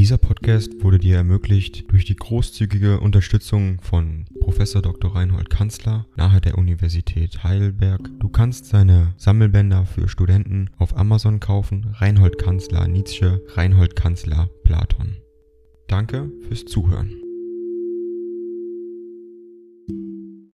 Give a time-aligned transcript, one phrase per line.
[0.00, 5.14] Dieser Podcast wurde dir ermöglicht durch die großzügige Unterstützung von Professor Dr.
[5.14, 8.08] Reinhold Kanzler nahe der Universität Heidelberg.
[8.18, 11.94] Du kannst seine Sammelbänder für Studenten auf Amazon kaufen.
[11.98, 15.18] Reinhold Kanzler Nietzsche, Reinhold Kanzler Platon.
[15.86, 17.12] Danke fürs Zuhören.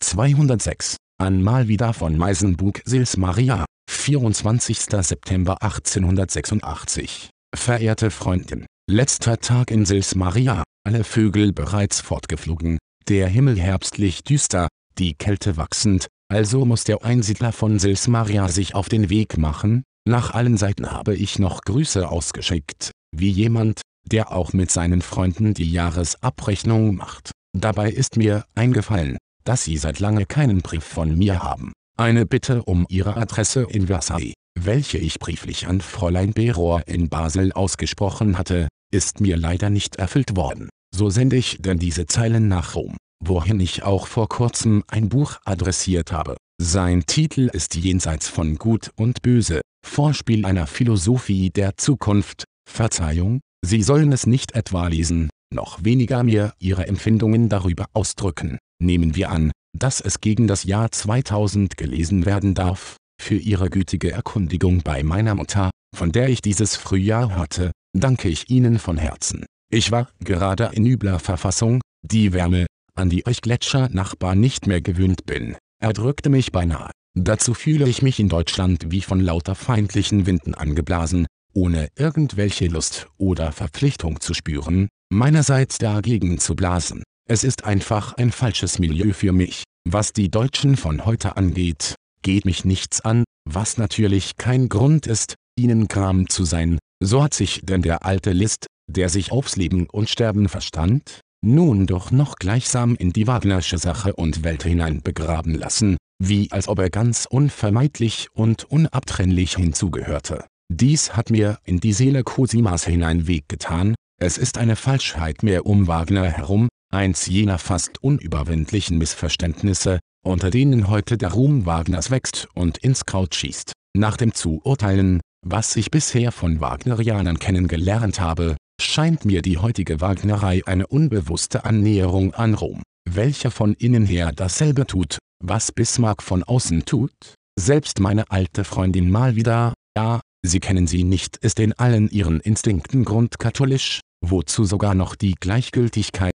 [0.00, 0.96] 206.
[1.18, 4.80] An mal wieder von Meisenbug Sils Maria, 24.
[4.80, 7.30] September 1886.
[7.54, 14.68] Verehrte Freundin, letzter Tag in Sils Maria, alle Vögel bereits fortgeflogen, der Himmel herbstlich düster,
[14.98, 19.82] die Kälte wachsend, also muss der Einsiedler von Sils Maria sich auf den Weg machen,
[20.08, 25.52] nach allen Seiten habe ich noch Grüße ausgeschickt, wie jemand, der auch mit seinen Freunden
[25.52, 27.32] die Jahresabrechnung macht.
[27.54, 31.72] Dabei ist mir eingefallen, dass Sie seit lange keinen Brief von mir haben.
[31.98, 37.52] Eine Bitte um Ihre Adresse in Versailles, welche ich brieflich an Fräulein Berohr in Basel
[37.52, 40.68] ausgesprochen hatte, ist mir leider nicht erfüllt worden.
[40.94, 45.38] So sende ich denn diese Zeilen nach Rom, wohin ich auch vor kurzem ein Buch
[45.44, 46.36] adressiert habe.
[46.60, 52.44] Sein Titel ist Jenseits von Gut und Böse, Vorspiel einer Philosophie der Zukunft.
[52.68, 58.58] Verzeihung, Sie sollen es nicht etwa lesen, noch weniger mir Ihre Empfindungen darüber ausdrücken.
[58.80, 64.12] Nehmen wir an, dass es gegen das Jahr 2000 gelesen werden darf, für Ihre gütige
[64.12, 69.46] Erkundigung bei meiner Mutter, von der ich dieses Frühjahr hatte, danke ich Ihnen von Herzen.
[69.70, 75.26] Ich war gerade in übler Verfassung, die Wärme, an die ich Gletscher-Nachbar nicht mehr gewöhnt
[75.26, 76.90] bin, erdrückte mich beinahe.
[77.14, 83.08] Dazu fühle ich mich in Deutschland wie von lauter feindlichen Winden angeblasen, ohne irgendwelche Lust
[83.16, 87.02] oder Verpflichtung zu spüren, meinerseits dagegen zu blasen.
[87.28, 89.64] Es ist einfach ein falsches Milieu für mich.
[89.86, 95.34] Was die Deutschen von heute angeht, geht mich nichts an, was natürlich kein Grund ist,
[95.58, 96.78] ihnen gram zu sein.
[97.02, 101.86] So hat sich denn der alte List, der sich aufs Leben und Sterben verstand, nun
[101.86, 106.80] doch noch gleichsam in die Wagnersche Sache und Welt hinein begraben lassen, wie als ob
[106.80, 110.44] er ganz unvermeidlich und unabtrennlich hinzugehörte.
[110.70, 115.86] Dies hat mir in die Seele Cosimas hinein weggetan, es ist eine Falschheit mehr um
[115.86, 122.78] Wagner herum, eins jener fast unüberwindlichen Missverständnisse, unter denen heute der Ruhm Wagners wächst und
[122.78, 123.72] ins Kraut schießt.
[123.96, 130.62] Nach dem Zuurteilen, was ich bisher von Wagnerianern kennengelernt habe, scheint mir die heutige Wagnerei
[130.66, 136.84] eine unbewusste Annäherung an Rom, welche von innen her dasselbe tut, was Bismarck von außen
[136.84, 137.34] tut.
[137.58, 142.40] Selbst meine alte Freundin mal wieder, ja, Sie kennen sie nicht, ist in allen ihren
[142.40, 146.32] Instinkten grundkatholisch, wozu sogar noch die Gleichgültigkeit.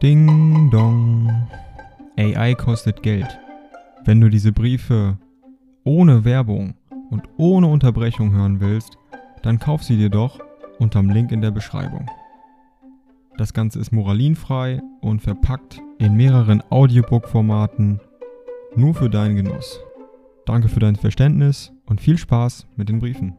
[0.00, 1.48] Ding dong.
[2.16, 3.26] AI kostet Geld.
[4.04, 5.18] Wenn du diese Briefe
[5.84, 6.74] ohne Werbung
[7.10, 8.98] und ohne Unterbrechung hören willst,
[9.42, 10.40] dann kauf sie dir doch
[10.78, 12.10] unterm Link in der Beschreibung.
[13.38, 18.00] Das Ganze ist moralinfrei und verpackt in mehreren Audiobook-Formaten
[18.76, 19.80] nur für deinen Genuss.
[20.46, 23.34] Danke für dein Verständnis und viel Spaß mit den Briefen.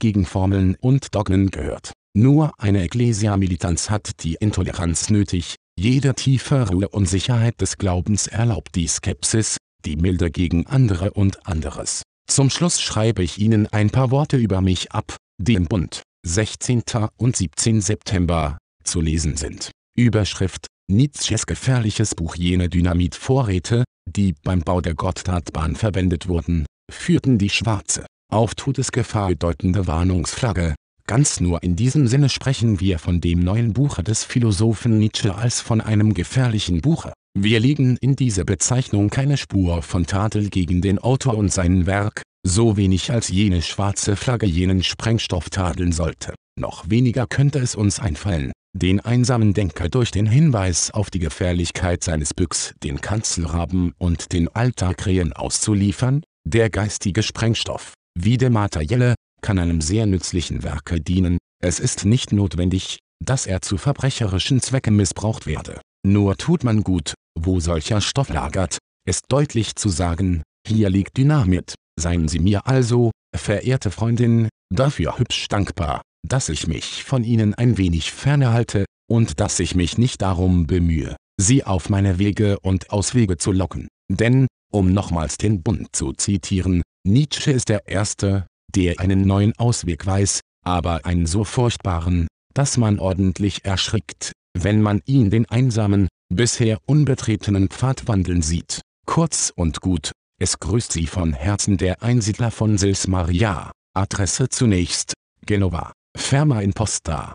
[0.00, 1.92] gegen Formeln und Dogmen gehört.
[2.12, 8.74] Nur eine Ecclesia-Militanz hat die Intoleranz nötig, jede tiefe Ruhe und Sicherheit des Glaubens erlaubt
[8.74, 12.02] die Skepsis, die Milde gegen andere und anderes.
[12.28, 16.82] Zum Schluss schreibe ich Ihnen ein paar Worte über mich ab, die im Bund, 16.
[17.16, 17.80] und 17.
[17.80, 19.70] September, zu lesen sind.
[19.96, 27.48] Überschrift Nietzsches gefährliches Buch Jene Dynamitvorräte, die beim Bau der Gotthardbahn verwendet wurden, führten die
[27.48, 30.74] schwarze, auf Todesgefahr bedeutende Warnungsflagge.
[31.10, 35.60] Ganz nur in diesem Sinne sprechen wir von dem neuen Buche des Philosophen Nietzsche als
[35.60, 37.12] von einem gefährlichen Buche.
[37.36, 42.22] Wir legen in diese Bezeichnung keine Spur von Tadel gegen den Autor und sein Werk,
[42.46, 46.36] so wenig als jene schwarze Flagge jenen Sprengstoff tadeln sollte.
[46.56, 52.04] Noch weniger könnte es uns einfallen, den einsamen Denker durch den Hinweis auf die Gefährlichkeit
[52.04, 59.16] seines Büchs den Kanzelraben und den Altarkrähen auszuliefern, der geistige Sprengstoff, wie der materielle,
[59.50, 64.94] kann einem sehr nützlichen Werke dienen, es ist nicht notwendig, dass er zu verbrecherischen Zwecken
[64.94, 65.80] missbraucht werde.
[66.06, 71.74] Nur tut man gut, wo solcher Stoff lagert, ist deutlich zu sagen, hier liegt Dynamit,
[71.98, 77.76] seien Sie mir also, verehrte Freundin, dafür hübsch dankbar, dass ich mich von Ihnen ein
[77.76, 82.90] wenig ferne halte, und dass ich mich nicht darum bemühe, Sie auf meine Wege und
[82.90, 83.88] Auswege zu locken.
[84.08, 90.04] Denn, um nochmals den Bund zu zitieren, Nietzsche ist der Erste, der einen neuen Ausweg
[90.06, 96.78] weiß, aber einen so furchtbaren, dass man ordentlich erschrickt, wenn man ihn den einsamen, bisher
[96.86, 98.80] unbetretenen Pfad wandeln sieht.
[99.06, 100.12] Kurz und gut,
[100.42, 103.72] Es grüßt Sie von Herzen der Einsiedler von Sils Maria.
[103.94, 105.12] Adresse zunächst,
[105.44, 107.34] Genova, Ferma Imposta.